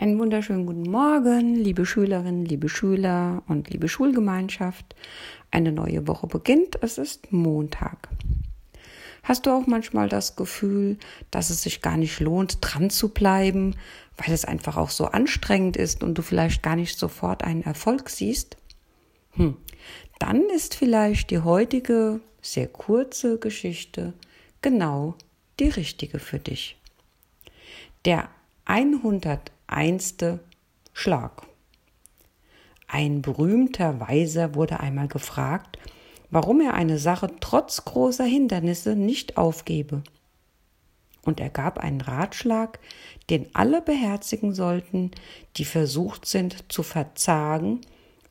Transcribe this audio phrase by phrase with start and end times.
[0.00, 4.94] Einen wunderschönen guten Morgen, liebe Schülerinnen, liebe Schüler und liebe Schulgemeinschaft.
[5.50, 6.80] Eine neue Woche beginnt.
[6.82, 8.08] Es ist Montag.
[9.24, 10.98] Hast du auch manchmal das Gefühl,
[11.32, 13.74] dass es sich gar nicht lohnt, dran zu bleiben,
[14.16, 18.08] weil es einfach auch so anstrengend ist und du vielleicht gar nicht sofort einen Erfolg
[18.08, 18.56] siehst?
[19.32, 19.56] Hm.
[20.20, 24.12] Dann ist vielleicht die heutige sehr kurze Geschichte
[24.62, 25.16] genau
[25.58, 26.76] die richtige für dich.
[28.04, 28.28] Der
[28.64, 30.40] 100 einste
[30.92, 31.42] Schlag.
[32.88, 35.78] Ein berühmter Weiser wurde einmal gefragt,
[36.30, 40.02] warum er eine Sache trotz großer Hindernisse nicht aufgebe.
[41.22, 42.78] Und er gab einen Ratschlag,
[43.28, 45.10] den alle beherzigen sollten,
[45.56, 47.82] die versucht sind zu verzagen,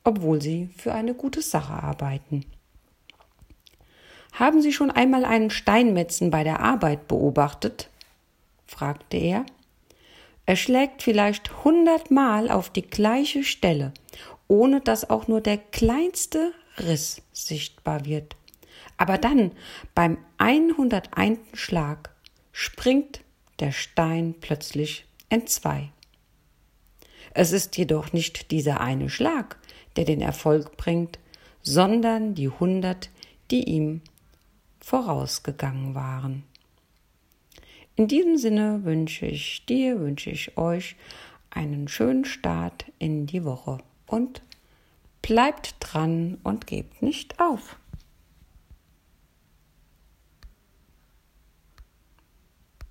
[0.02, 2.44] obwohl sie für eine gute Sache arbeiten.
[4.32, 7.90] Haben Sie schon einmal einen Steinmetzen bei der Arbeit beobachtet?
[8.66, 9.46] fragte er.
[10.48, 13.92] Er schlägt vielleicht hundertmal auf die gleiche Stelle,
[14.46, 18.34] ohne dass auch nur der kleinste Riss sichtbar wird.
[18.96, 19.52] Aber dann,
[19.94, 21.38] beim 101.
[21.52, 22.14] Schlag,
[22.50, 23.20] springt
[23.60, 25.92] der Stein plötzlich entzwei.
[27.34, 29.58] Es ist jedoch nicht dieser eine Schlag,
[29.96, 31.18] der den Erfolg bringt,
[31.60, 33.10] sondern die hundert,
[33.50, 34.00] die ihm
[34.80, 36.44] vorausgegangen waren.
[37.98, 40.94] In diesem Sinne wünsche ich dir, wünsche ich euch
[41.50, 44.40] einen schönen Start in die Woche und
[45.20, 47.76] bleibt dran und gebt nicht auf.